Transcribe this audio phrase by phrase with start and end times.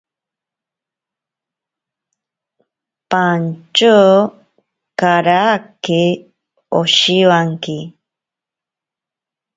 [3.09, 3.99] Pantyo
[4.99, 6.01] karake
[6.79, 7.77] oshiwanki.